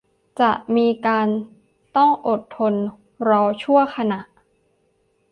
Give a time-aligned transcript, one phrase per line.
[0.41, 1.27] จะมีการ
[1.97, 2.73] ต้องอดทน
[3.29, 4.19] รอชั่วขณะ